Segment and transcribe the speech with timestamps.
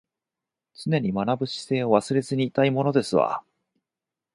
[0.73, 3.43] 常に学ぶ姿勢は忘れずにいたいものですわ